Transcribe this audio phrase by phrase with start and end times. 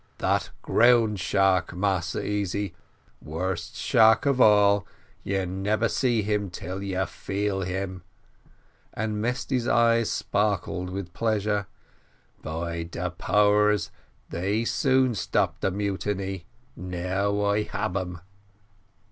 [0.17, 2.73] "That ground shark, Massa Easy,
[3.21, 4.87] worst shark of all;
[5.23, 8.01] you neber see him till you feel him;"
[8.95, 11.67] and Mesty's eyes sparkled with pleasure.
[12.41, 13.91] "By de powers,
[14.29, 16.45] they soon stop de mutiny;
[16.75, 18.21] now I hab 'em."